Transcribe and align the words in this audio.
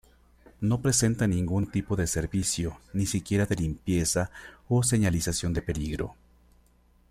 No 0.61 0.81
presenta 0.81 1.27
ningún 1.27 1.67
tipo 1.69 1.95
de 1.95 2.07
servicio, 2.07 2.79
ni 2.91 3.05
siquiera 3.05 3.45
de 3.45 3.55
limpieza, 3.55 4.31
o 4.67 4.81
señalización 4.81 5.53
de 5.53 5.61
peligro. 5.61 6.15